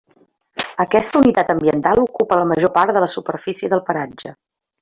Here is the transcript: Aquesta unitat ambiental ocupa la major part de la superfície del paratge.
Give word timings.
Aquesta 0.85 1.19
unitat 1.25 1.51
ambiental 1.55 2.03
ocupa 2.05 2.39
la 2.41 2.49
major 2.55 2.75
part 2.81 2.97
de 2.97 3.07
la 3.07 3.13
superfície 3.15 3.73
del 3.75 3.89
paratge. 3.93 4.35